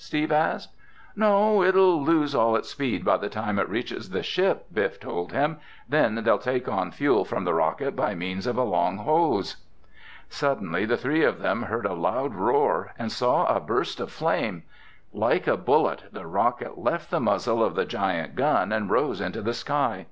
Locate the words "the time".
3.16-3.58